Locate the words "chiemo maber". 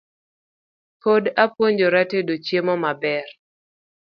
2.45-3.25